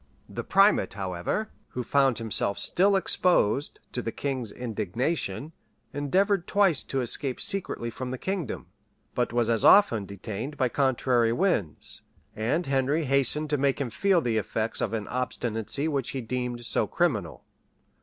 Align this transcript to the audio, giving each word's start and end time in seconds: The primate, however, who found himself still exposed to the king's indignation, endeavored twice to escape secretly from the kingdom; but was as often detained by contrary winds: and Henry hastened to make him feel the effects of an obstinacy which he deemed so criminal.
The 0.27 0.43
primate, 0.43 0.93
however, 0.93 1.51
who 1.69 1.83
found 1.83 2.17
himself 2.17 2.57
still 2.57 2.95
exposed 2.95 3.79
to 3.91 4.01
the 4.01 4.11
king's 4.11 4.51
indignation, 4.51 5.51
endeavored 5.93 6.47
twice 6.47 6.83
to 6.85 7.01
escape 7.01 7.39
secretly 7.39 7.91
from 7.91 8.09
the 8.09 8.17
kingdom; 8.17 8.65
but 9.13 9.31
was 9.31 9.47
as 9.47 9.63
often 9.63 10.07
detained 10.07 10.57
by 10.57 10.69
contrary 10.69 11.31
winds: 11.33 12.01
and 12.35 12.65
Henry 12.65 13.05
hastened 13.05 13.51
to 13.51 13.59
make 13.59 13.79
him 13.79 13.91
feel 13.91 14.21
the 14.21 14.37
effects 14.37 14.81
of 14.81 14.91
an 14.93 15.07
obstinacy 15.07 15.87
which 15.87 16.09
he 16.09 16.21
deemed 16.21 16.65
so 16.65 16.87
criminal. 16.87 17.45